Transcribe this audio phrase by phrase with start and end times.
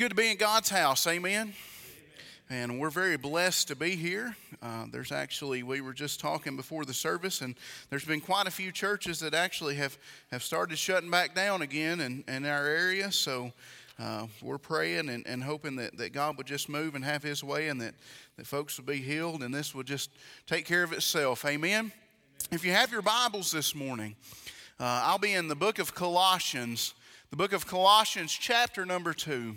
[0.00, 1.06] good to be in God's house.
[1.06, 1.52] Amen.
[2.48, 4.34] And we're very blessed to be here.
[4.62, 7.54] Uh, there's actually, we were just talking before the service, and
[7.90, 9.98] there's been quite a few churches that actually have,
[10.30, 13.12] have started shutting back down again in, in our area.
[13.12, 13.52] So
[13.98, 17.44] uh, we're praying and, and hoping that, that God would just move and have His
[17.44, 17.92] way and that,
[18.38, 20.08] that folks would be healed and this would just
[20.46, 21.44] take care of itself.
[21.44, 21.78] Amen.
[21.78, 21.92] Amen.
[22.50, 24.16] If you have your Bibles this morning,
[24.78, 26.94] uh, I'll be in the book of Colossians,
[27.28, 29.56] the book of Colossians, chapter number two.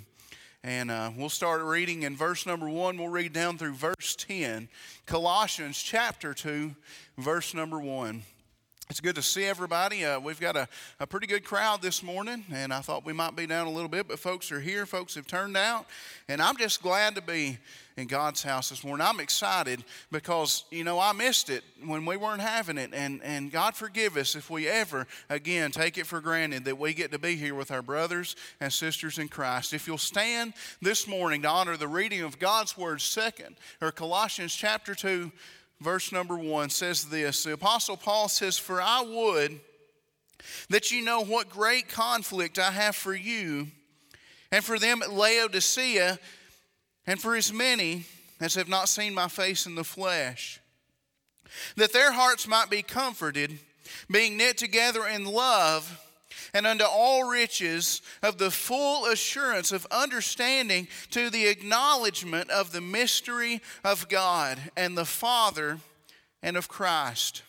[0.66, 2.98] And uh, we'll start reading in verse number one.
[2.98, 4.70] We'll read down through verse 10.
[5.06, 6.74] Colossians chapter 2,
[7.18, 8.22] verse number 1.
[8.90, 10.04] It's good to see everybody.
[10.04, 10.68] Uh, we've got a,
[11.00, 13.88] a pretty good crowd this morning, and I thought we might be down a little
[13.88, 14.86] bit, but folks are here.
[14.86, 15.86] Folks have turned out,
[16.28, 17.58] and I'm just glad to be
[17.96, 19.06] in God's house this morning.
[19.08, 22.90] I'm excited because, you know, I missed it when we weren't having it.
[22.94, 26.94] And, and God forgive us if we ever, again, take it for granted that we
[26.94, 29.74] get to be here with our brothers and sisters in Christ.
[29.74, 34.54] If you'll stand this morning to honor the reading of God's Word, second, or Colossians
[34.54, 35.32] chapter 2,
[35.84, 39.60] verse number 1 says this The Apostle Paul says, For I would
[40.70, 43.68] that you know what great conflict I have for you
[44.52, 46.18] and for them at Laodicea
[47.06, 48.06] and for as many
[48.40, 50.60] as have not seen my face in the flesh,
[51.76, 53.60] that their hearts might be comforted,
[54.10, 56.00] being knit together in love,
[56.54, 62.82] and unto all riches of the full assurance of understanding to the acknowledgement of the
[62.82, 65.80] mystery of God and the Father
[66.44, 67.42] and of Christ,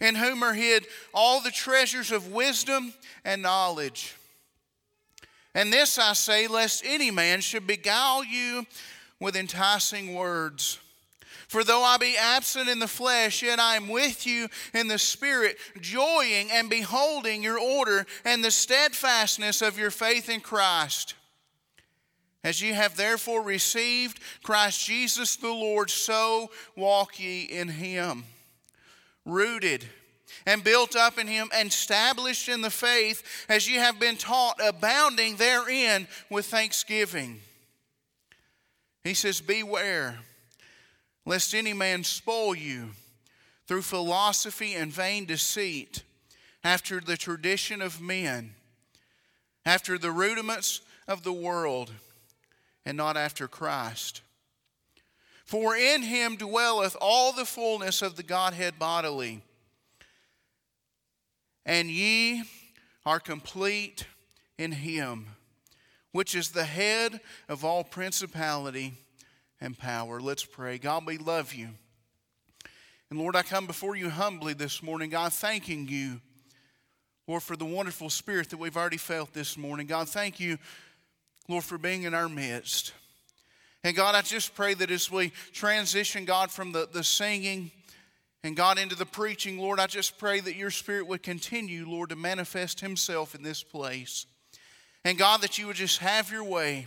[0.00, 4.14] in whom are hid all the treasures of wisdom and knowledge.
[5.54, 8.66] And this I say, lest any man should beguile you
[9.18, 10.78] with enticing words.
[11.48, 14.98] For though I be absent in the flesh, yet I am with you in the
[14.98, 21.14] spirit, joying and beholding your order and the steadfastness of your faith in Christ.
[22.42, 28.24] As ye have therefore received Christ Jesus the Lord, so walk ye in him,
[29.24, 29.84] rooted
[30.46, 34.60] and built up in him and established in the faith as ye have been taught,
[34.64, 37.40] abounding therein with thanksgiving.
[39.02, 40.18] He says, Beware
[41.26, 42.90] lest any man spoil you
[43.66, 46.02] through philosophy and vain deceit,
[46.64, 48.54] after the tradition of men,
[49.64, 51.92] after the rudiments of the world,
[52.84, 54.22] and not after Christ.
[55.44, 59.42] For in him dwelleth all the fullness of the Godhead bodily
[61.66, 62.44] and ye
[63.04, 64.06] are complete
[64.56, 65.26] in him,
[66.12, 68.94] which is the head of all principality
[69.60, 70.20] and power.
[70.20, 70.78] Let's pray.
[70.78, 71.70] God, we love you.
[73.10, 76.20] And Lord, I come before you humbly this morning, God, thanking you,
[77.28, 79.86] Lord, for the wonderful spirit that we've already felt this morning.
[79.86, 80.58] God, thank you,
[81.48, 82.92] Lord, for being in our midst.
[83.84, 87.70] And God, I just pray that as we transition, God, from the, the singing,
[88.42, 92.10] and God, into the preaching, Lord, I just pray that your Spirit would continue, Lord,
[92.10, 94.26] to manifest Himself in this place.
[95.04, 96.86] And God, that you would just have your way.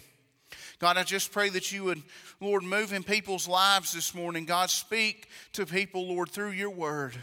[0.79, 2.01] God, I just pray that you would,
[2.39, 4.45] Lord, move in people's lives this morning.
[4.45, 7.17] God, speak to people, Lord, through your word.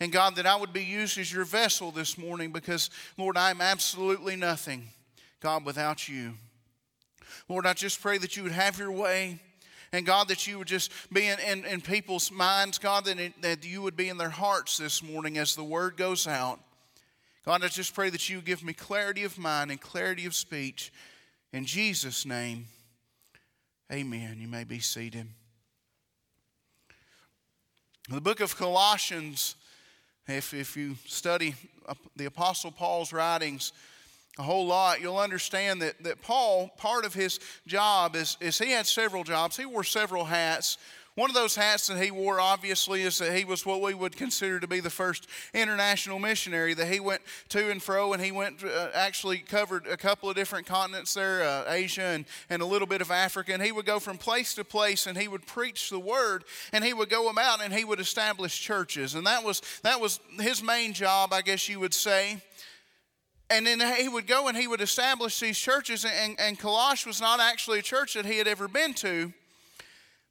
[0.00, 3.50] And God, that I would be used as your vessel this morning because, Lord, I
[3.50, 4.84] am absolutely nothing,
[5.40, 6.34] God, without you.
[7.48, 9.40] Lord, I just pray that you would have your way.
[9.90, 13.40] And God, that you would just be in, in, in people's minds, God, that, it,
[13.40, 16.60] that you would be in their hearts this morning as the word goes out.
[17.44, 20.92] God, I just pray that you give me clarity of mind and clarity of speech.
[21.52, 22.66] In Jesus' name,
[23.90, 24.36] amen.
[24.38, 25.26] You may be seated.
[28.10, 29.54] The book of Colossians,
[30.26, 31.54] if, if you study
[32.16, 33.72] the Apostle Paul's writings,
[34.38, 38.70] a whole lot, you'll understand that, that Paul, part of his job is, is he
[38.70, 39.56] had several jobs.
[39.56, 40.76] He wore several hats.
[41.18, 44.16] One of those hats that he wore, obviously, is that he was what we would
[44.16, 46.74] consider to be the first international missionary.
[46.74, 50.36] That he went to and fro, and he went uh, actually covered a couple of
[50.36, 53.52] different continents there, uh, Asia and, and a little bit of Africa.
[53.52, 56.84] And he would go from place to place, and he would preach the word, and
[56.84, 59.16] he would go about and he would establish churches.
[59.16, 62.40] And that was that was his main job, I guess you would say.
[63.50, 67.20] And then he would go and he would establish these churches, and, and Colosse was
[67.20, 69.32] not actually a church that he had ever been to.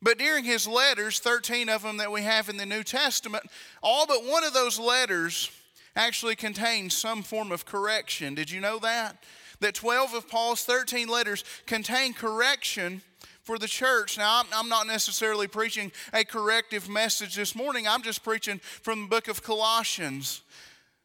[0.01, 3.45] But during his letters, 13 of them that we have in the New Testament,
[3.81, 5.49] all but one of those letters
[5.95, 8.35] actually contains some form of correction.
[8.35, 9.23] Did you know that?
[9.59, 13.01] That 12 of Paul's 13 letters contain correction
[13.41, 14.17] for the church.
[14.17, 19.03] Now, I'm, I'm, not necessarily preaching a corrective message this morning, I'm just preaching from
[19.03, 20.44] the book of Colossians.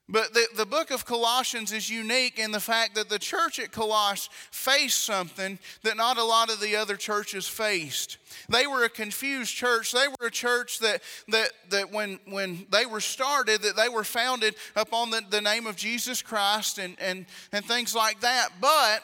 [0.09, 3.71] But the, the book of Colossians is unique in the fact that the church at
[3.71, 8.19] Colossus faced something that not a lot of the other churches faced.
[8.49, 9.93] They were a confused church.
[9.93, 14.05] They were a church that, that, that when, when they were started, that they were
[14.05, 18.49] founded upon the, the name of Jesus Christ and, and, and things like that.
[18.61, 19.03] But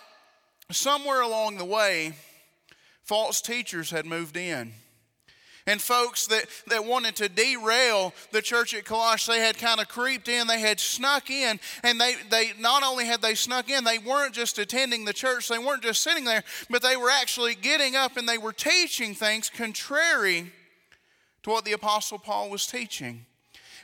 [0.72, 2.12] somewhere along the way,
[3.04, 4.74] false teachers had moved in
[5.68, 9.86] and folks that, that wanted to derail the church at Colossae, they had kind of
[9.86, 13.84] creeped in, they had snuck in, and they, they not only had they snuck in,
[13.84, 17.54] they weren't just attending the church, they weren't just sitting there, but they were actually
[17.54, 20.50] getting up and they were teaching things contrary
[21.42, 23.26] to what the Apostle Paul was teaching.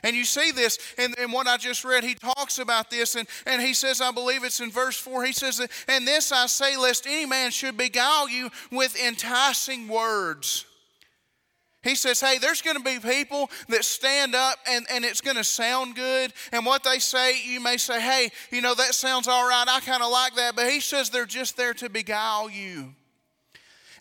[0.01, 2.03] And you see this in, in, what I just read.
[2.03, 5.23] He talks about this, and, and he says, I believe it's in verse 4.
[5.23, 10.65] He says, And this I say, lest any man should beguile you with enticing words.
[11.85, 15.37] He says, hey, there's going to be people that stand up and, and it's going
[15.37, 16.33] to sound good.
[16.51, 19.65] And what they say, you may say, hey, you know, that sounds all right.
[19.67, 20.55] I kind of like that.
[20.55, 22.95] But he says they're just there to beguile you.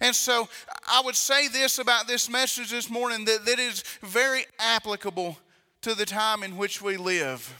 [0.00, 0.48] And so
[0.88, 5.36] I would say this about this message this morning that, that is very applicable
[5.82, 7.52] to the time in which we live.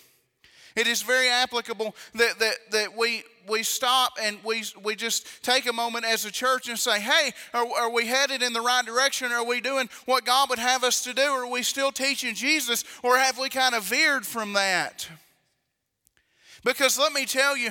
[0.76, 5.67] It is very applicable that, that, that we, we stop and we, we just take
[5.67, 8.85] a moment as a church and say, hey, are, are we headed in the right
[8.85, 9.31] direction?
[9.31, 11.23] Are we doing what God would have us to do?
[11.23, 12.85] Are we still teaching Jesus?
[13.05, 15.09] Or have we kind of veered from that?
[16.65, 17.70] Because let me tell you,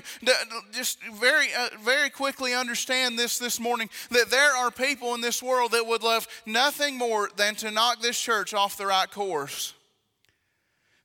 [0.72, 5.42] just very, uh, very quickly understand this this morning that there are people in this
[5.42, 9.74] world that would love nothing more than to knock this church off the right course.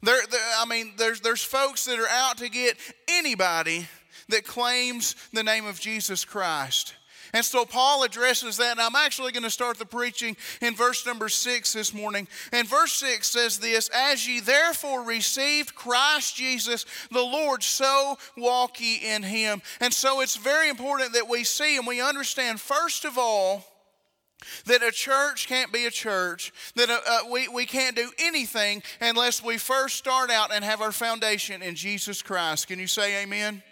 [0.02, 2.76] There, there, I mean, there's, there's folks that are out to get
[3.08, 3.88] anybody
[4.28, 6.94] that claims the name of Jesus Christ.
[7.34, 11.04] And so Paul addresses that, and I'm actually going to start the preaching in verse
[11.04, 12.26] number six this morning.
[12.52, 18.80] And verse six says this As ye therefore received Christ Jesus the Lord, so walk
[18.80, 19.60] ye in him.
[19.80, 23.64] And so it's very important that we see and we understand, first of all,
[24.66, 28.82] that a church can't be a church, that uh, uh, we, we can't do anything
[29.00, 32.68] unless we first start out and have our foundation in Jesus Christ.
[32.68, 33.62] Can you say amen?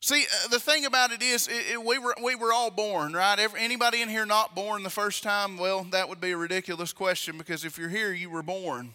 [0.00, 3.14] See, uh, the thing about it is, it, it, we, were, we were all born,
[3.14, 3.38] right?
[3.38, 5.56] Every, anybody in here not born the first time?
[5.56, 8.94] Well, that would be a ridiculous question because if you're here, you were born.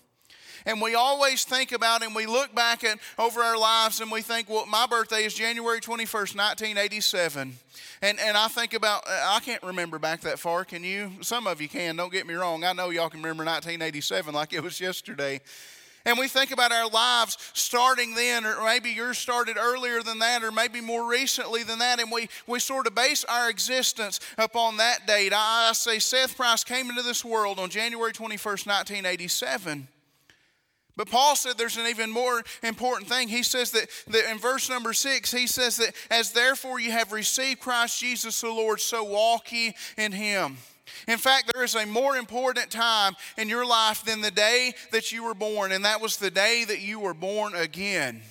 [0.69, 4.21] And we always think about and we look back at over our lives and we
[4.21, 7.57] think, well, my birthday is January 21st, 1987.
[8.04, 10.63] And, and I think about, I can't remember back that far.
[10.66, 11.10] Can you?
[11.21, 12.63] Some of you can, don't get me wrong.
[12.63, 15.42] I know y'all can remember 1987 like it was yesterday.
[16.06, 20.44] And we think about our lives starting then, or maybe yours started earlier than that,
[20.44, 24.77] or maybe more recently than that, and we, we sort of base our existence upon
[24.77, 25.33] that date.
[25.33, 29.88] I, I say Seth Price came into this world on January 21st, 1987.
[31.00, 33.30] But Paul said there's an even more important thing.
[33.30, 37.13] He says that, that in verse number six, he says that as therefore you have
[37.13, 40.57] received Christ Jesus the Lord, so walk ye in him.
[41.07, 45.13] In fact, there is a more important time in your life than the day that
[45.13, 48.22] you were born, and that was the day that you were born again.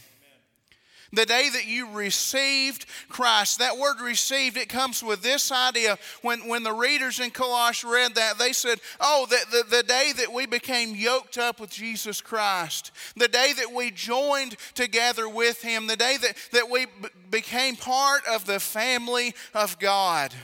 [1.12, 3.58] The day that you received Christ.
[3.58, 5.98] That word received, it comes with this idea.
[6.20, 10.12] When, when the readers in Colossians read that, they said, Oh, the, the, the day
[10.19, 15.62] that we became yoked up with Jesus Christ, the day that we joined together with
[15.62, 20.34] Him, the day that, that we b- became part of the family of God.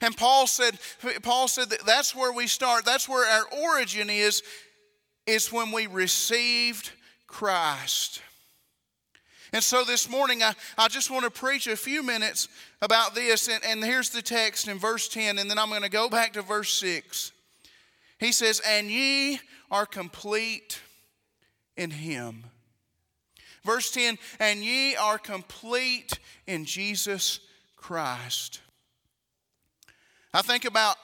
[0.00, 0.78] And Paul said,
[1.22, 2.84] Paul said that that's where we start.
[2.84, 4.42] That's where our origin is,
[5.26, 6.90] is when we received
[7.26, 8.20] Christ.
[9.54, 12.48] And so this morning, I, I just want to preach a few minutes
[12.82, 13.46] about this.
[13.46, 16.32] And, and here's the text in verse 10, and then I'm going to go back
[16.32, 17.30] to verse 6.
[18.18, 19.38] He says, And ye
[19.70, 20.80] are complete
[21.76, 22.42] in him.
[23.62, 26.18] Verse 10, And ye are complete
[26.48, 27.38] in Jesus
[27.76, 28.60] Christ.
[30.32, 30.96] I think about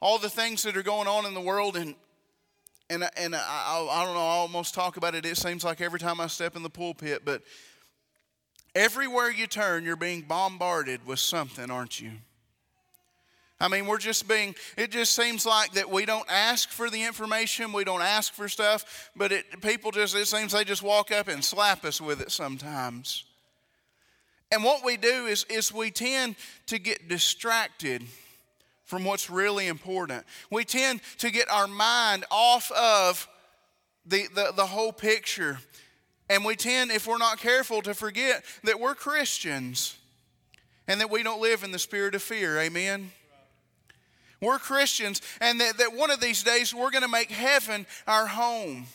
[0.00, 1.94] all the things that are going on in the world, and
[2.90, 4.20] and and I, I don't know.
[4.20, 5.24] I almost talk about it.
[5.24, 7.42] It seems like every time I step in the pulpit, but
[8.74, 12.10] everywhere you turn, you're being bombarded with something, aren't you?
[13.62, 17.04] I mean, we're just being, it just seems like that we don't ask for the
[17.04, 21.12] information, we don't ask for stuff, but it, people just, it seems they just walk
[21.12, 23.24] up and slap us with it sometimes.
[24.50, 28.02] And what we do is, is we tend to get distracted
[28.90, 30.26] from what's really important.
[30.50, 33.28] We tend to get our mind off of
[34.04, 35.60] the, the, the whole picture.
[36.28, 39.96] And we tend, if we're not careful, to forget that we're Christians
[40.88, 42.58] and that we don't live in the spirit of fear.
[42.58, 43.12] Amen?
[44.42, 48.26] We're Christians, and that, that one of these days we're going to make heaven our
[48.26, 48.86] home.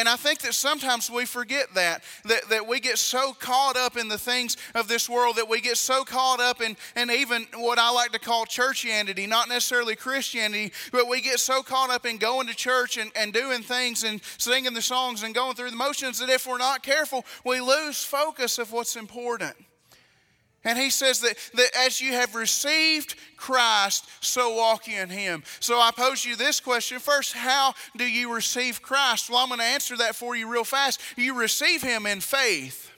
[0.00, 3.98] And I think that sometimes we forget that, that, that we get so caught up
[3.98, 7.46] in the things of this world, that we get so caught up in, in even
[7.56, 12.06] what I like to call churchianity, not necessarily Christianity, but we get so caught up
[12.06, 15.68] in going to church and, and doing things and singing the songs and going through
[15.68, 19.54] the motions that if we're not careful, we lose focus of what's important.
[20.64, 25.42] And he says that, that as you have received Christ, so walk in him.
[25.58, 29.30] So I pose you this question first How do you receive Christ?
[29.30, 31.00] Well, I'm going to answer that for you real fast.
[31.16, 32.89] You receive him in faith.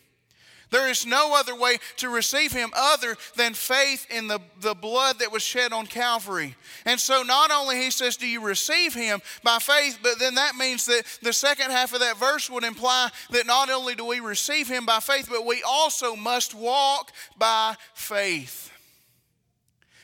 [0.72, 5.18] There is no other way to receive him other than faith in the, the blood
[5.18, 6.56] that was shed on Calvary.
[6.86, 10.56] And so, not only he says, Do you receive him by faith, but then that
[10.56, 14.18] means that the second half of that verse would imply that not only do we
[14.18, 18.70] receive him by faith, but we also must walk by faith.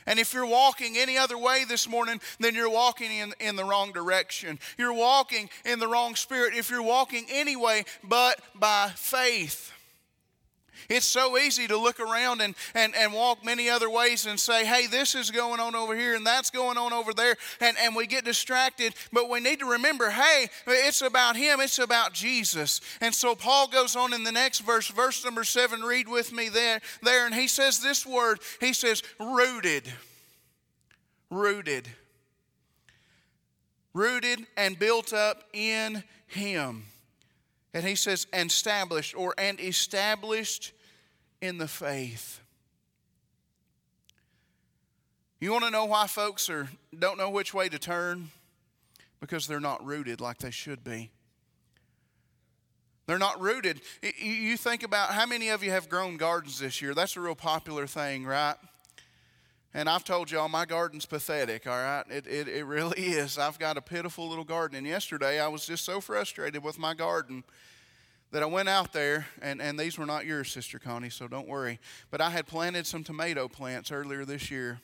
[0.05, 3.63] And if you're walking any other way this morning, then you're walking in, in the
[3.63, 4.59] wrong direction.
[4.77, 9.71] You're walking in the wrong spirit if you're walking anyway but by faith.
[10.87, 14.65] It's so easy to look around and, and, and walk many other ways and say,
[14.65, 17.35] hey, this is going on over here and that's going on over there.
[17.59, 18.93] And, and we get distracted.
[19.11, 22.81] But we need to remember, hey, it's about Him, it's about Jesus.
[23.01, 26.49] And so Paul goes on in the next verse, verse number seven, read with me
[26.49, 27.25] there, there.
[27.25, 29.91] And he says this word, he says, rooted.
[31.29, 31.87] Rooted.
[33.93, 36.85] Rooted and built up in Him.
[37.73, 40.73] And he says, and established or and established
[41.41, 42.41] in the faith.
[45.39, 48.29] You want to know why folks are, don't know which way to turn?
[49.19, 51.11] Because they're not rooted like they should be.
[53.05, 53.81] They're not rooted.
[54.19, 56.93] You think about how many of you have grown gardens this year?
[56.93, 58.55] That's a real popular thing, right?
[59.73, 62.03] And I've told y'all my garden's pathetic, all right?
[62.09, 63.37] It, it, it really is.
[63.37, 64.77] I've got a pitiful little garden.
[64.77, 67.43] And yesterday I was just so frustrated with my garden
[68.31, 71.47] that I went out there, and, and these were not yours, Sister Connie, so don't
[71.47, 71.79] worry.
[72.11, 74.79] But I had planted some tomato plants earlier this year.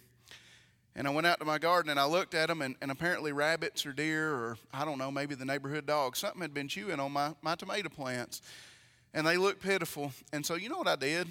[0.96, 3.34] And I went out to my garden and I looked at them, and, and apparently
[3.34, 7.00] rabbits or deer, or I don't know, maybe the neighborhood dog, something had been chewing
[7.00, 8.42] on my, my tomato plants.
[9.14, 10.12] And they looked pitiful.
[10.32, 11.28] And so, you know what I did?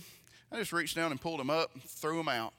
[0.53, 2.55] I just reached down and pulled them up threw them out.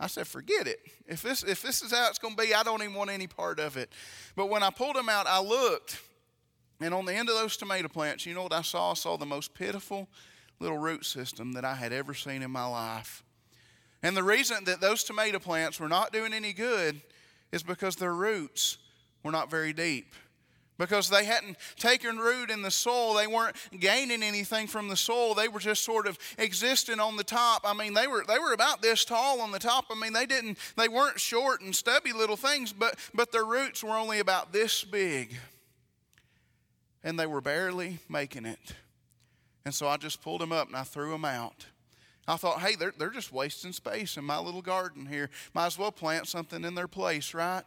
[0.00, 0.78] I said, forget it.
[1.06, 3.26] If this, if this is how it's going to be, I don't even want any
[3.26, 3.92] part of it.
[4.36, 6.00] But when I pulled them out, I looked
[6.80, 8.92] and on the end of those tomato plants, you know what I saw?
[8.92, 10.08] I saw the most pitiful
[10.60, 13.24] little root system that I had ever seen in my life.
[14.02, 17.00] And the reason that those tomato plants were not doing any good
[17.50, 18.78] is because their roots
[19.24, 20.14] were not very deep.
[20.78, 25.34] Because they hadn't taken root in the soil, they weren't gaining anything from the soil.
[25.34, 27.62] They were just sort of existing on the top.
[27.64, 29.86] I mean, they were they were about this tall on the top.
[29.90, 33.82] I mean, they didn't they weren't short and stubby little things, but but their roots
[33.82, 35.36] were only about this big
[37.02, 38.74] and they were barely making it.
[39.64, 41.66] And so I just pulled them up and I threw them out.
[42.26, 45.30] I thought, hey, they're, they're just wasting space in my little garden here.
[45.54, 47.64] Might as well plant something in their place, right?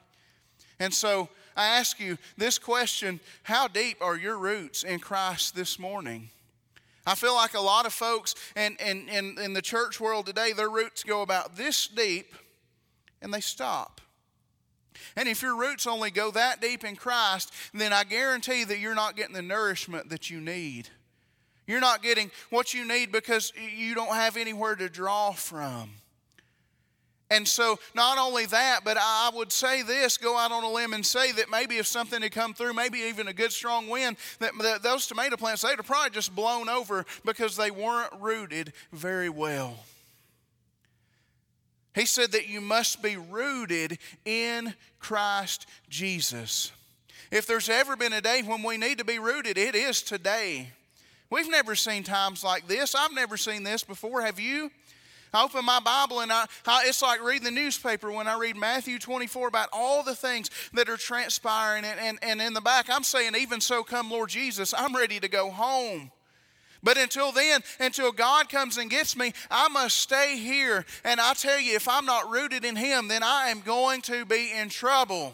[0.82, 5.78] And so I ask you this question How deep are your roots in Christ this
[5.78, 6.30] morning?
[7.06, 10.54] I feel like a lot of folks in, in, in, in the church world today,
[10.54, 12.34] their roots go about this deep
[13.22, 14.02] and they stop.
[15.16, 18.96] And if your roots only go that deep in Christ, then I guarantee that you're
[18.96, 20.90] not getting the nourishment that you need.
[21.68, 25.92] You're not getting what you need because you don't have anywhere to draw from.
[27.32, 30.92] And so, not only that, but I would say this go out on a limb
[30.94, 34.18] and say that maybe if something had come through, maybe even a good strong wind,
[34.40, 38.74] that, that those tomato plants, they'd have probably just blown over because they weren't rooted
[38.92, 39.78] very well.
[41.96, 46.74] He said that you must be rooted in Christ Jesus.
[47.32, 50.72] If there's ever been a day when we need to be rooted, it is today.
[51.30, 52.94] We've never seen times like this.
[52.94, 54.22] I've never seen this before.
[54.22, 54.70] Have you?
[55.34, 58.58] I open my Bible and I, I, it's like reading the newspaper when I read
[58.58, 61.86] Matthew 24 about all the things that are transpiring.
[61.86, 65.20] And, and, and in the back, I'm saying, even so, come Lord Jesus, I'm ready
[65.20, 66.12] to go home.
[66.84, 70.86] But until then, until God comes and gets me, I must stay here.
[71.04, 74.26] And I tell you, if I'm not rooted in Him, then I am going to
[74.26, 75.34] be in trouble.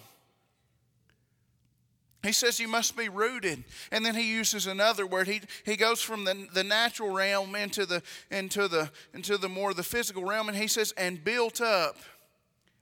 [2.23, 3.63] He says you must be rooted.
[3.91, 5.27] And then he uses another word.
[5.27, 9.73] He, he goes from the, the natural realm into the, into, the, into the more
[9.73, 10.49] the physical realm.
[10.49, 11.97] And he says, and built up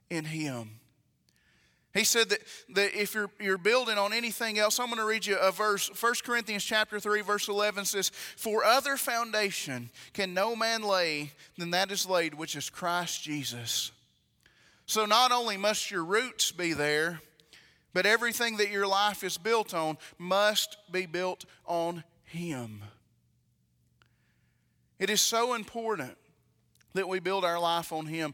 [0.10, 0.80] in him.
[1.94, 2.40] He said that,
[2.72, 5.90] that if you're, you're building on anything else, I'm going to read you a verse.
[6.02, 11.72] 1 Corinthians chapter 3, verse 11 says, For other foundation can no man lay than
[11.72, 13.92] that is laid, which is Christ Jesus.
[14.86, 17.22] So not only must your roots be there,
[17.96, 22.84] But everything that your life is built on must be built on Him.
[25.00, 26.18] It is so important
[26.94, 28.34] that we build our life on Him.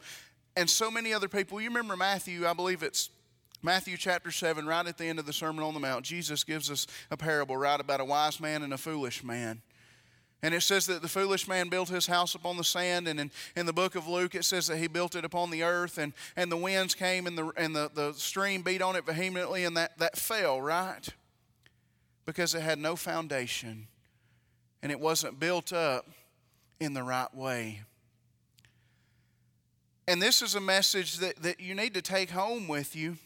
[0.56, 3.12] And so many other people, you remember Matthew, I believe it's
[3.62, 6.72] Matthew chapter 7, right at the end of the Sermon on the Mount, Jesus gives
[6.72, 9.62] us a parable, right, about a wise man and a foolish man.
[10.44, 13.08] And it says that the foolish man built his house upon the sand.
[13.08, 15.62] And in, in the book of Luke, it says that he built it upon the
[15.62, 16.00] earth.
[16.00, 19.66] And, and the winds came and, the, and the, the stream beat on it vehemently.
[19.66, 21.08] And that, that fell, right?
[22.26, 23.88] Because it had no foundation.
[24.82, 26.10] And it wasn't built up
[26.80, 27.82] in the right way.
[30.08, 33.18] And this is a message that, that you need to take home with you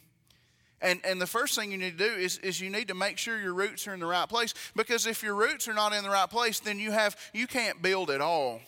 [0.82, 3.16] and, and the first thing you need to do is, is you need to make
[3.16, 4.52] sure your roots are in the right place.
[4.74, 7.80] Because if your roots are not in the right place, then you have you can't
[7.80, 8.60] build at all.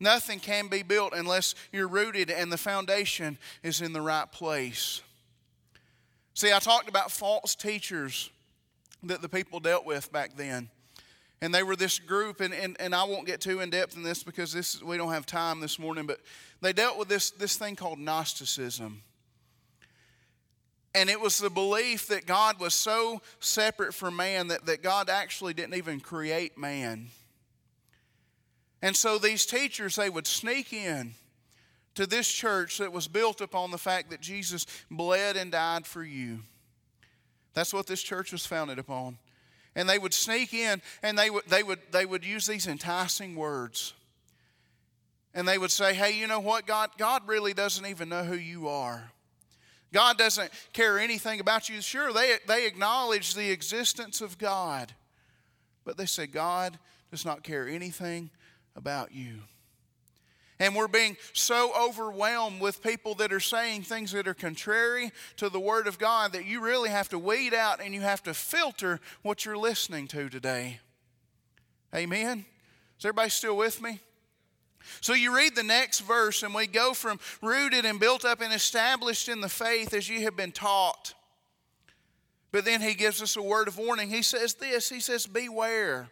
[0.00, 5.00] Nothing can be built unless you're rooted and the foundation is in the right place.
[6.34, 8.30] See, I talked about false teachers
[9.02, 10.68] that the people dealt with back then.
[11.40, 14.02] And they were this group, and, and, and I won't get too in depth in
[14.02, 16.20] this because this we don't have time this morning, but
[16.60, 19.02] they dealt with this, this thing called Gnosticism.
[20.94, 25.10] And it was the belief that God was so separate from man that, that God
[25.10, 27.08] actually didn't even create man.
[28.80, 31.14] And so these teachers, they would sneak in
[31.94, 36.02] to this church that was built upon the fact that Jesus bled and died for
[36.02, 36.40] you.
[37.54, 39.18] That's what this church was founded upon.
[39.74, 43.34] And they would sneak in and they would, they would, they would use these enticing
[43.34, 43.94] words.
[45.34, 46.66] And they would say, hey, you know what?
[46.66, 49.10] God, God really doesn't even know who you are.
[49.92, 51.80] God doesn't care anything about you.
[51.80, 54.92] Sure, they, they acknowledge the existence of God,
[55.84, 56.78] but they say, God
[57.10, 58.30] does not care anything
[58.76, 59.38] about you.
[60.60, 65.48] And we're being so overwhelmed with people that are saying things that are contrary to
[65.48, 68.34] the Word of God that you really have to weed out and you have to
[68.34, 70.80] filter what you're listening to today.
[71.94, 72.44] Amen?
[72.98, 74.00] Is everybody still with me?
[75.00, 78.52] So you read the next verse, and we go from rooted and built up and
[78.52, 81.14] established in the faith as you have been taught.
[82.50, 84.08] But then he gives us a word of warning.
[84.08, 86.10] He says this He says, Beware.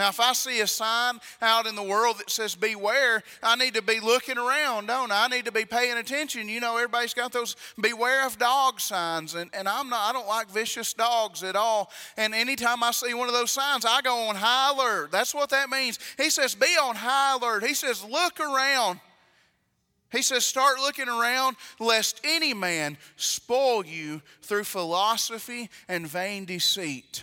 [0.00, 3.74] Now, if I see a sign out in the world that says beware, I need
[3.74, 5.26] to be looking around, don't I?
[5.26, 6.48] I need to be paying attention.
[6.48, 10.26] You know, everybody's got those beware of dog signs, and, and I'm not, I don't
[10.26, 11.90] like vicious dogs at all.
[12.16, 15.12] And anytime I see one of those signs, I go on high alert.
[15.12, 15.98] That's what that means.
[16.16, 17.62] He says, be on high alert.
[17.62, 19.00] He says, look around.
[20.10, 27.22] He says, start looking around lest any man spoil you through philosophy and vain deceit.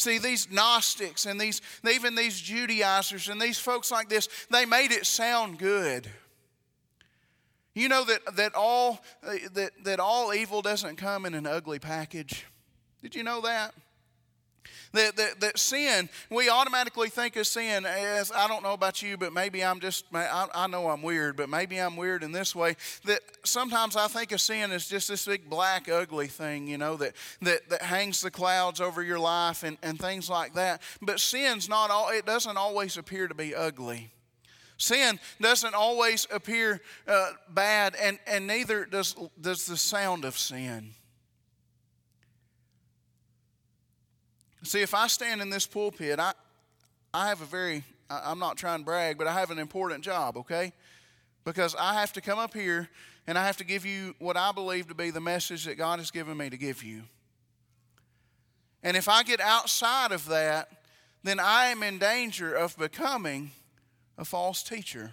[0.00, 4.92] See, these Gnostics and these, even these Judaizers and these folks like this, they made
[4.92, 6.08] it sound good.
[7.74, 9.04] You know that, that, all,
[9.52, 12.46] that, that all evil doesn't come in an ugly package?
[13.02, 13.74] Did you know that?
[14.92, 19.16] That, that, that sin, we automatically think of sin as, I don't know about you,
[19.16, 22.56] but maybe I'm just, I, I know I'm weird, but maybe I'm weird in this
[22.56, 22.74] way.
[23.04, 26.96] That sometimes I think of sin as just this big black, ugly thing, you know,
[26.96, 30.82] that, that, that hangs the clouds over your life and, and things like that.
[31.00, 34.10] But sin's not all, it doesn't always appear to be ugly.
[34.76, 40.94] Sin doesn't always appear uh, bad, and, and neither does, does the sound of sin.
[44.62, 46.32] See, if I stand in this pulpit, I,
[47.14, 50.36] I have a very, I'm not trying to brag, but I have an important job,
[50.36, 50.72] okay?
[51.44, 52.88] Because I have to come up here
[53.26, 55.98] and I have to give you what I believe to be the message that God
[55.98, 57.02] has given me to give you.
[58.82, 60.68] And if I get outside of that,
[61.22, 63.50] then I am in danger of becoming
[64.16, 65.12] a false teacher.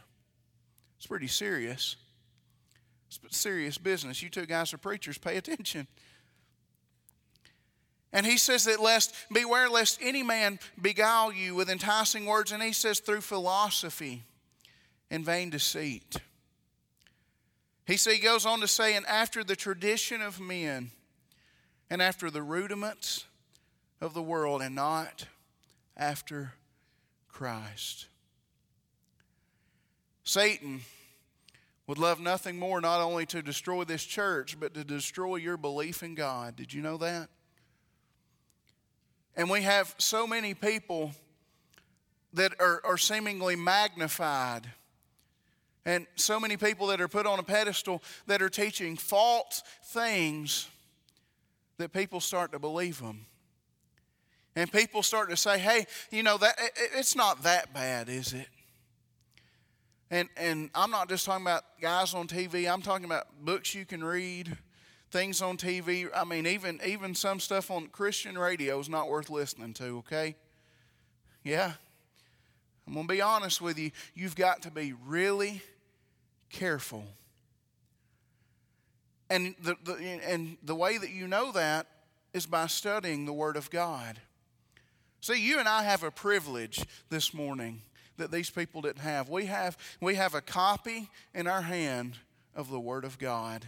[0.98, 1.96] It's pretty serious.
[3.08, 4.22] It's serious business.
[4.22, 5.88] You two guys are preachers, pay attention.
[8.14, 12.52] And he says that lest, beware lest any man beguile you with enticing words.
[12.52, 14.24] And he says through philosophy
[15.12, 16.18] and vain deceit.
[17.86, 20.92] He, he goes on to say, and after the tradition of men
[21.90, 23.26] and after the rudiments
[24.02, 25.26] of the world and not
[25.96, 26.54] after
[27.30, 28.08] Christ.
[30.24, 30.82] Satan
[31.88, 36.04] would love nothing more not only to destroy this church, but to destroy your belief
[36.04, 36.56] in God.
[36.58, 37.30] Did you know that?
[39.38, 41.12] And we have so many people
[42.34, 44.64] that are, are seemingly magnified.
[45.86, 50.68] And so many people that are put on a pedestal that are teaching false things
[51.78, 53.28] that people start to believe them.
[54.56, 56.56] And people start to say, hey, you know, that
[56.96, 58.48] it's not that bad, is it?
[60.10, 63.86] And, and I'm not just talking about guys on TV, I'm talking about books you
[63.86, 64.58] can read
[65.18, 66.08] things on TV.
[66.16, 69.98] I mean, even even some stuff on Christian radio is not worth listening to.
[69.98, 70.36] Okay,
[71.44, 71.74] yeah.
[72.86, 73.90] I'm gonna be honest with you.
[74.14, 75.64] You've got to be really
[76.52, 77.04] careful.
[79.30, 81.88] And the, the and the way that you know that
[82.34, 84.20] is by studying the Word of God.
[85.20, 87.82] See, you and I have a privilege this morning
[88.18, 89.30] that these people didn't have.
[89.30, 92.20] We have, we have a copy in our hand
[92.56, 93.68] of the Word of God.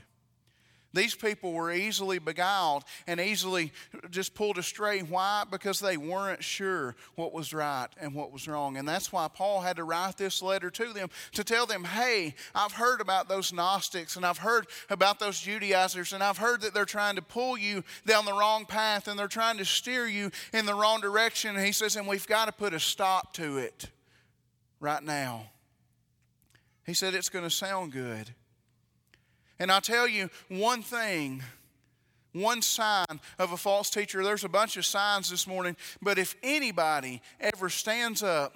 [0.91, 3.71] These people were easily beguiled and easily
[4.10, 5.02] just pulled astray.
[5.02, 5.43] Why?
[5.49, 8.75] Because they weren't sure what was right and what was wrong.
[8.75, 12.34] And that's why Paul had to write this letter to them to tell them, hey,
[12.56, 16.73] I've heard about those Gnostics and I've heard about those Judaizers and I've heard that
[16.73, 20.32] they're trying to pull you down the wrong path and they're trying to steer you
[20.54, 21.56] in the wrong direction.
[21.56, 23.89] And he says, and we've got to put a stop to it
[24.80, 25.52] right now.
[26.84, 28.34] He said, it's going to sound good.
[29.59, 31.43] And I'll tell you one thing
[32.33, 34.23] one sign of a false teacher.
[34.23, 38.55] There's a bunch of signs this morning, but if anybody ever stands up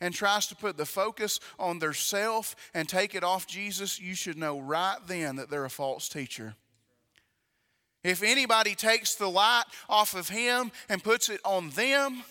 [0.00, 4.14] and tries to put the focus on their self and take it off Jesus, you
[4.14, 6.54] should know right then that they're a false teacher.
[8.02, 12.22] If anybody takes the light off of him and puts it on them,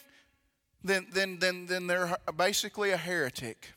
[0.83, 3.73] then, then, then, then they're basically a heretic.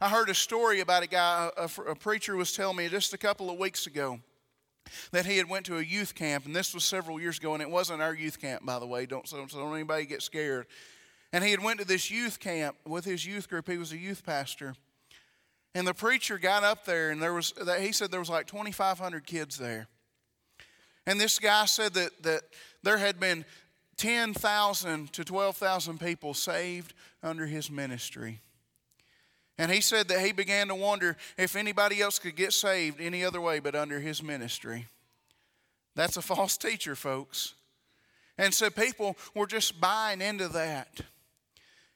[0.00, 3.18] I heard a story about a guy, a, a preacher was telling me just a
[3.18, 4.20] couple of weeks ago
[5.12, 7.62] that he had went to a youth camp, and this was several years ago, and
[7.62, 9.06] it wasn't our youth camp, by the way.
[9.06, 10.66] Don't so, don't anybody get scared.
[11.32, 13.68] And he had went to this youth camp with his youth group.
[13.68, 14.74] He was a youth pastor,
[15.74, 19.26] and the preacher got up there, and there was he said there was like 2,500
[19.26, 19.86] kids there.
[21.06, 22.42] And this guy said that that
[22.82, 23.44] there had been
[23.96, 28.40] 10,000 to 12,000 people saved under his ministry.
[29.56, 33.24] And he said that he began to wonder if anybody else could get saved any
[33.24, 34.86] other way but under his ministry.
[35.94, 37.54] That's a false teacher, folks.
[38.36, 41.00] And so people were just buying into that.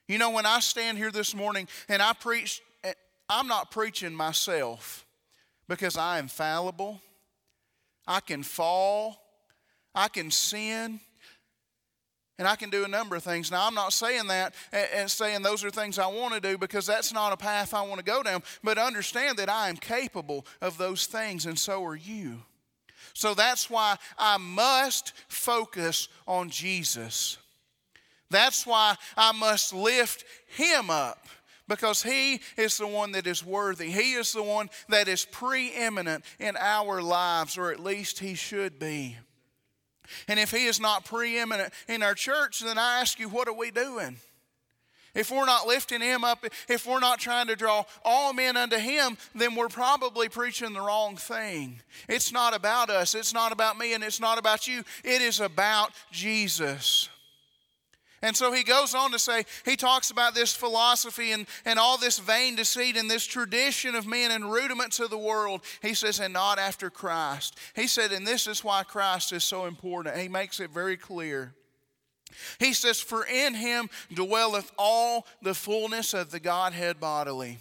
[0.07, 2.93] You know, when I stand here this morning and I preach, eh,
[3.29, 5.05] I'm not preaching myself
[5.67, 7.01] because I am fallible.
[8.07, 9.21] I can fall.
[9.93, 11.01] I can sin
[12.39, 13.51] and I can do a number of things.
[13.51, 16.87] Now, I'm not saying that and saying those are things I want to do because
[16.87, 20.45] that's not a path I want to go down, but understand that I am capable
[20.61, 22.39] of those things, and so are you.
[23.13, 27.37] So that's why I must focus on Jesus.
[28.29, 31.27] That's why I must lift Him up
[31.67, 33.91] because He is the one that is worthy.
[33.91, 38.79] He is the one that is preeminent in our lives, or at least He should
[38.79, 39.17] be.
[40.27, 43.53] And if He is not preeminent in our church, then I ask you, what are
[43.53, 44.17] we doing?
[45.15, 48.77] If we're not lifting Him up, if we're not trying to draw all men unto
[48.77, 51.81] Him, then we're probably preaching the wrong thing.
[52.07, 54.83] It's not about us, it's not about me, and it's not about you.
[55.03, 57.09] It is about Jesus.
[58.21, 61.97] And so he goes on to say, he talks about this philosophy and, and all
[61.97, 65.61] this vain deceit and this tradition of men and rudiments of the world.
[65.81, 67.57] He says, and not after Christ.
[67.75, 70.17] He said, and this is why Christ is so important.
[70.17, 71.53] He makes it very clear.
[72.59, 77.57] He says, For in him dwelleth all the fullness of the Godhead bodily.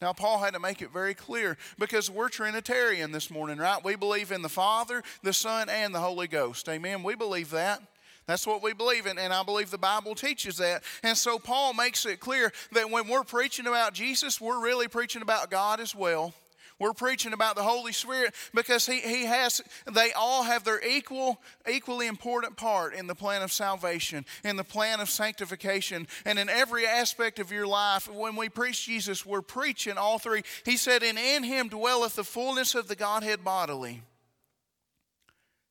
[0.00, 3.82] Now, Paul had to make it very clear because we're Trinitarian this morning, right?
[3.82, 6.68] We believe in the Father, the Son, and the Holy Ghost.
[6.68, 7.02] Amen.
[7.02, 7.80] We believe that.
[8.26, 10.82] That's what we believe in, and I believe the Bible teaches that.
[11.04, 15.22] And so Paul makes it clear that when we're preaching about Jesus, we're really preaching
[15.22, 16.34] about God as well.
[16.78, 21.40] We're preaching about the Holy Spirit because he, he has, they all have their equal,
[21.70, 26.50] equally important part in the plan of salvation, in the plan of sanctification, and in
[26.50, 28.12] every aspect of your life.
[28.12, 30.42] When we preach Jesus, we're preaching all three.
[30.64, 34.02] He said, And in him dwelleth the fullness of the Godhead bodily.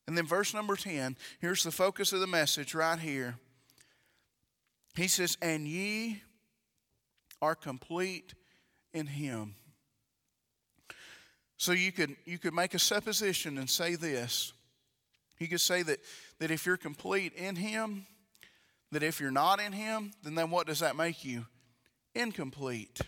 [0.08, 3.36] And then, verse number 10, here's the focus of the message right here.
[4.96, 6.22] He says, And ye
[7.41, 8.34] are complete
[8.94, 9.56] in him.
[11.58, 14.54] So you could, you could make a supposition and say this.
[15.39, 16.00] You could say that,
[16.39, 18.06] that if you're complete in him,
[18.91, 21.46] that if you're not in him, then, then what does that make you?
[22.13, 23.02] Incomplete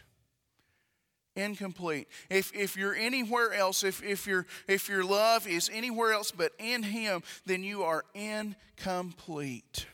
[1.37, 2.07] incomplete.
[2.29, 6.51] If, if you're anywhere else, if, if, your, if your love is anywhere else but
[6.59, 9.85] in Him, then you are incomplete.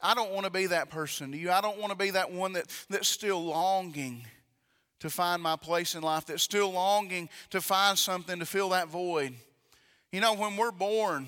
[0.00, 1.50] I don't want to be that person to you.
[1.50, 4.26] I don't want to be that one that, that's still longing
[5.00, 8.88] to find my place in life, that's still longing to find something to fill that
[8.88, 9.34] void.
[10.12, 11.26] You know, when we're born,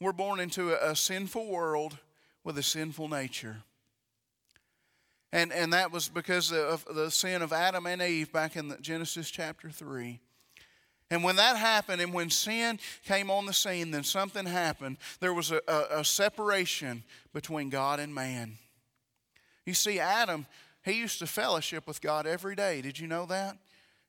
[0.00, 1.98] we're born into a, a sinful world
[2.42, 3.58] with a sinful nature.
[5.32, 9.30] And, and that was because of the sin of Adam and Eve back in Genesis
[9.30, 10.20] chapter 3.
[11.10, 14.98] And when that happened, and when sin came on the scene, then something happened.
[15.20, 18.58] There was a, a, a, separation between God and man.
[19.64, 20.46] You see, Adam,
[20.84, 22.82] he used to fellowship with God every day.
[22.82, 23.56] Did you know that?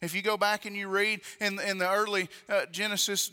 [0.01, 3.31] If you go back and you read in, in the early uh, Genesis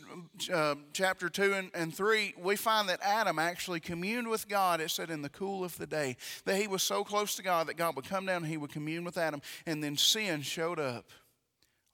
[0.53, 4.91] uh, chapter 2 and, and 3, we find that Adam actually communed with God, it
[4.91, 6.17] said, in the cool of the day.
[6.43, 8.73] That he was so close to God that God would come down and he would
[8.73, 9.41] commune with Adam.
[9.65, 11.05] And then sin showed up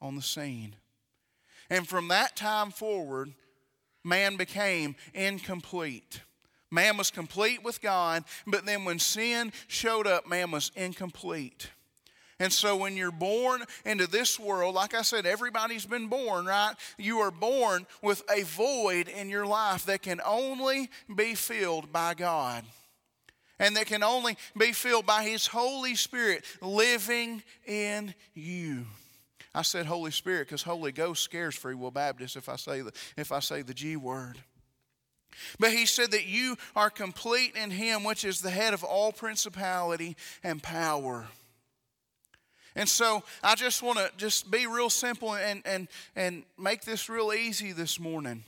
[0.00, 0.74] on the scene.
[1.70, 3.32] And from that time forward,
[4.02, 6.20] man became incomplete.
[6.70, 11.70] Man was complete with God, but then when sin showed up, man was incomplete.
[12.40, 16.74] And so when you're born into this world, like I said, everybody's been born, right?
[16.98, 22.14] You are born with a void in your life that can only be filled by
[22.14, 22.64] God.
[23.60, 28.86] And that can only be filled by His Holy Spirit living in you.
[29.54, 32.92] I said Holy Spirit because Holy Ghost scares Free Will Baptist if I say the,
[33.16, 34.38] if I say the G word.
[35.60, 39.12] But he said that you are complete in him, which is the head of all
[39.12, 41.26] principality and power.
[42.76, 47.08] And so I just want to just be real simple and, and, and make this
[47.08, 48.44] real easy this morning.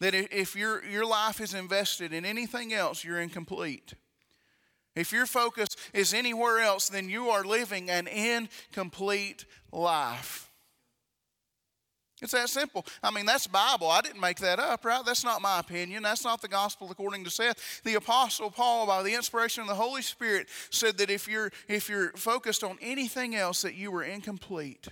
[0.00, 3.94] That if your, your life is invested in anything else, you're incomplete.
[4.94, 10.47] If your focus is anywhere else, then you are living an incomplete life.
[12.20, 12.84] It's that simple.
[13.02, 13.88] I mean, that's Bible.
[13.88, 15.04] I didn't make that up, right?
[15.04, 16.02] That's not my opinion.
[16.02, 17.82] That's not the gospel according to Seth.
[17.84, 21.88] The apostle Paul, by the inspiration of the Holy Spirit, said that if you're if
[21.88, 24.88] you're focused on anything else, that you were incomplete.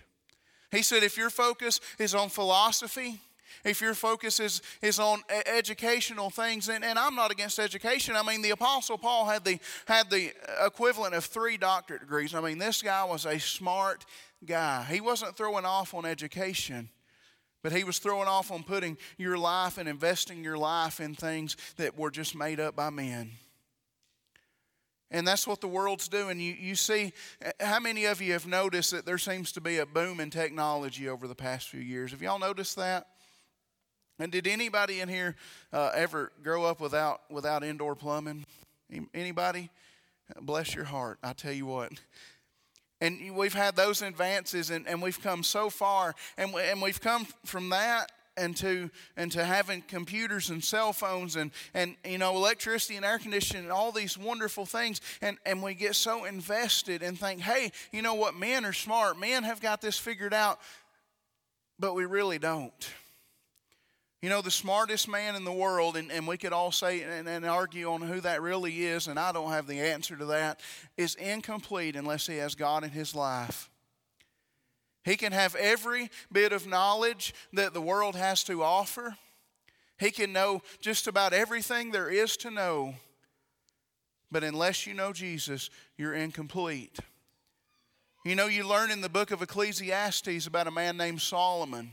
[0.70, 3.20] He said if your focus is on philosophy,
[3.64, 8.14] if your focus is, is on educational things, and, and I'm not against education.
[8.16, 10.32] I mean, the Apostle Paul had the, had the
[10.64, 12.34] equivalent of three doctorate degrees.
[12.34, 14.04] I mean, this guy was a smart
[14.44, 14.84] guy.
[14.84, 16.90] He wasn't throwing off on education.
[17.62, 21.56] But he was throwing off on putting your life and investing your life in things
[21.76, 23.32] that were just made up by men.
[25.10, 26.40] And that's what the world's doing.
[26.40, 27.12] You, you see,
[27.60, 31.08] how many of you have noticed that there seems to be a boom in technology
[31.08, 32.10] over the past few years?
[32.10, 33.06] Have y'all noticed that?
[34.18, 35.36] And did anybody in here
[35.72, 38.44] uh, ever grow up without, without indoor plumbing?
[39.14, 39.70] Anybody?
[40.40, 41.18] Bless your heart.
[41.22, 41.92] I tell you what,
[43.00, 46.14] and we've had those advances and, and we've come so far.
[46.38, 51.50] And, we, and we've come from that into, into having computers and cell phones and,
[51.74, 55.00] and you know electricity and air conditioning and all these wonderful things.
[55.22, 58.34] And, and we get so invested and think hey you know what?
[58.34, 59.18] Men are smart.
[59.18, 60.58] Men have got this figured out.
[61.78, 62.72] But we really don't
[64.22, 67.28] you know, the smartest man in the world, and, and we could all say and,
[67.28, 70.60] and argue on who that really is, and I don't have the answer to that,
[70.96, 73.70] is incomplete unless he has God in his life.
[75.04, 79.16] He can have every bit of knowledge that the world has to offer.
[79.98, 82.94] He can know just about everything there is to know.
[84.32, 86.98] But unless you know Jesus, you're incomplete.
[88.24, 91.92] You know, you learn in the book of Ecclesiastes about a man named Solomon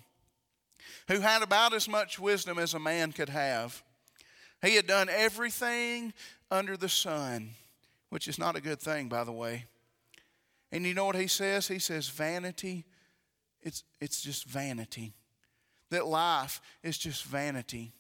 [1.08, 3.84] who had about as much wisdom as a man could have.
[4.62, 6.14] He had done everything
[6.50, 7.52] under the sun,
[8.10, 9.66] which is not a good thing, by the way.
[10.72, 11.68] And you know what he says?
[11.68, 12.86] He says, vanity,
[13.62, 15.14] it's, it's just vanity.
[15.90, 17.94] That life is just vanity.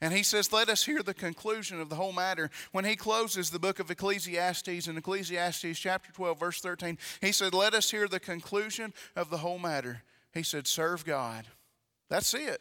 [0.00, 2.50] And he says, Let us hear the conclusion of the whole matter.
[2.72, 7.54] When he closes the book of Ecclesiastes in Ecclesiastes chapter 12, verse 13, he said,
[7.54, 10.02] Let us hear the conclusion of the whole matter.
[10.34, 11.46] He said, Serve God.
[12.08, 12.60] That's it.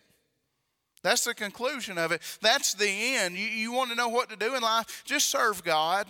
[1.04, 2.22] That's the conclusion of it.
[2.42, 3.36] That's the end.
[3.36, 5.04] You, you want to know what to do in life?
[5.06, 6.08] Just serve God.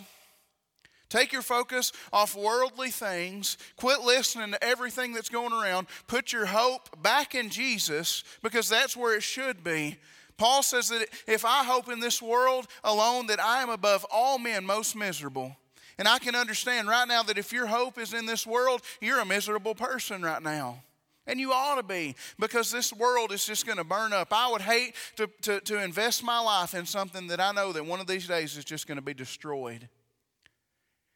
[1.10, 3.58] Take your focus off worldly things.
[3.76, 5.88] Quit listening to everything that's going around.
[6.08, 9.98] Put your hope back in Jesus because that's where it should be.
[10.38, 14.40] Paul says that if I hope in this world alone, that I am above all
[14.40, 15.56] men most miserable.
[16.00, 19.20] And I can understand right now that if your hope is in this world, you're
[19.20, 20.82] a miserable person right now.
[21.26, 24.34] And you ought to be because this world is just going to burn up.
[24.34, 27.86] I would hate to, to, to, invest my life in something that I know that
[27.86, 29.88] one of these days is just going to be destroyed.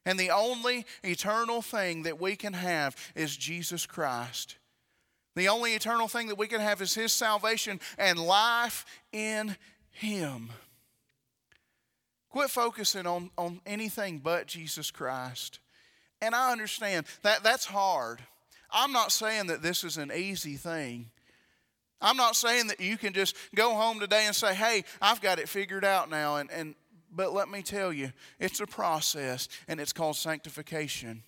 [0.06, 4.56] And the only eternal thing that we can have is Jesus Christ.
[5.36, 9.58] The only eternal thing that we can have is His salvation and life in
[9.92, 10.50] Him.
[12.30, 15.60] Quit focusing on, on anything but Jesus Christ.
[16.22, 18.22] And I understand that that's hard.
[18.72, 21.10] I'm not saying that this is an easy thing.
[22.00, 25.40] I'm not saying that you can just go home today and say, hey, I've got
[25.40, 26.38] it figured out now.
[26.38, 26.76] And, and,
[27.12, 31.24] but let me tell you, it's a process and it's called sanctification.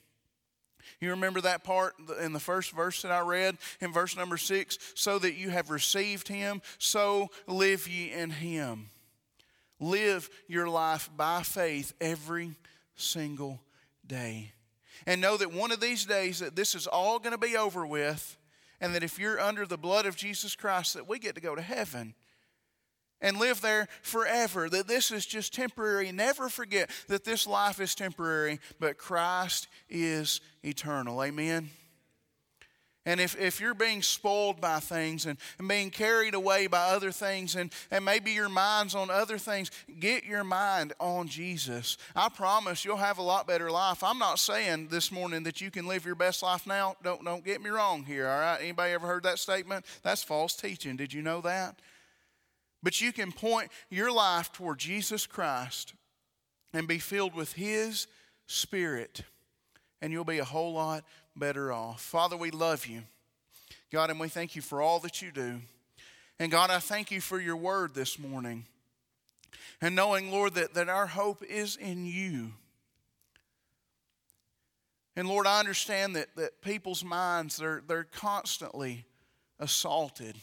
[0.99, 4.77] You remember that part in the first verse that I read in verse number six?
[4.95, 8.89] So that you have received him, so live ye in him.
[9.79, 12.55] Live your life by faith every
[12.95, 13.59] single
[14.05, 14.51] day.
[15.09, 17.83] And know that one of these days that this is all going to be over
[17.83, 18.37] with
[18.79, 21.55] and that if you're under the blood of Jesus Christ that we get to go
[21.55, 22.13] to heaven
[23.19, 24.69] and live there forever.
[24.69, 26.11] That this is just temporary.
[26.11, 31.23] Never forget that this life is temporary, but Christ is eternal.
[31.23, 31.71] Amen.
[33.09, 37.11] And if, if you're being spoiled by things and, and being carried away by other
[37.11, 41.97] things, and, and maybe your mind's on other things, get your mind on Jesus.
[42.15, 44.03] I promise you'll have a lot better life.
[44.03, 46.97] I'm not saying this morning that you can live your best life now.
[47.01, 48.59] Don't, don't get me wrong here, all right?
[48.61, 49.87] Anybody ever heard that statement?
[50.03, 50.95] That's false teaching.
[50.95, 51.79] Did you know that?
[52.83, 55.95] But you can point your life toward Jesus Christ
[56.73, 58.05] and be filled with His
[58.45, 59.23] Spirit,
[59.99, 61.03] and you'll be a whole lot
[61.39, 62.01] better off.
[62.01, 63.03] Father, we love you.
[63.91, 65.61] God, and we thank you for all that you do.
[66.37, 68.65] And God, I thank you for your word this morning.
[69.81, 72.51] And knowing, Lord, that, that our hope is in you.
[75.15, 79.05] And Lord, I understand that, that people's minds, they're, they're constantly
[79.59, 80.35] assaulted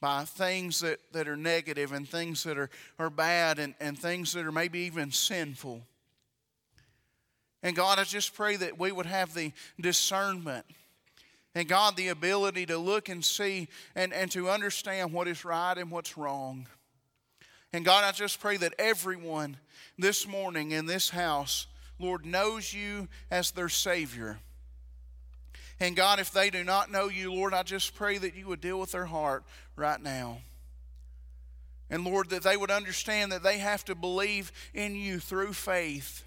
[0.00, 4.32] by things that, that are negative and things that are, are bad and, and things
[4.32, 5.82] that are maybe even sinful.
[7.64, 9.50] And God, I just pray that we would have the
[9.80, 10.66] discernment
[11.54, 15.76] and God, the ability to look and see and, and to understand what is right
[15.78, 16.66] and what's wrong.
[17.72, 19.56] And God, I just pray that everyone
[19.98, 21.66] this morning in this house,
[21.98, 24.38] Lord, knows you as their Savior.
[25.80, 28.60] And God, if they do not know you, Lord, I just pray that you would
[28.60, 29.44] deal with their heart
[29.76, 30.38] right now.
[31.88, 36.24] And Lord, that they would understand that they have to believe in you through faith.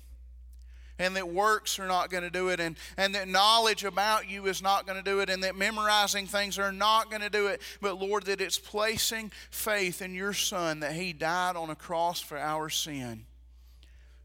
[0.99, 4.47] And that works are not going to do it, and, and that knowledge about you
[4.47, 7.47] is not going to do it, and that memorizing things are not going to do
[7.47, 7.61] it.
[7.81, 12.19] But Lord, that it's placing faith in your Son, that He died on a cross
[12.19, 13.25] for our sin.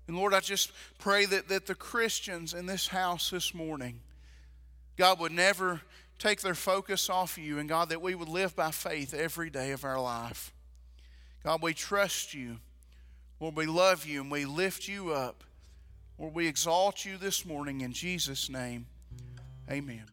[0.08, 4.00] And Lord, I just pray that, that the Christians in this house this morning,
[4.96, 5.82] God would never
[6.18, 9.72] take their focus off you, and God, that we would live by faith every day
[9.72, 10.52] of our life.
[11.44, 12.58] God, we trust you.
[13.40, 15.42] Lord, we love you and we lift you up.
[16.22, 18.86] Lord, we exalt you this morning in Jesus' name.
[19.68, 20.04] Amen.